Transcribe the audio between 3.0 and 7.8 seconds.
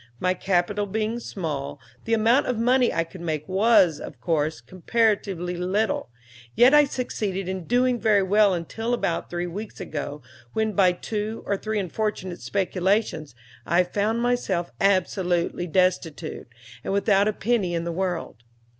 could make was, of course, comparatively little; yet I succeeded in